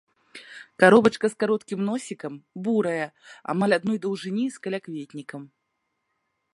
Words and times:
Каробачка 0.83 1.29
з 1.33 1.37
кароткім 1.43 1.79
носікам, 1.89 2.33
бурая, 2.69 3.07
амаль 3.55 3.77
адной 3.79 3.97
даўжыні 4.07 4.45
з 4.57 4.65
калякветнікам. 4.65 5.41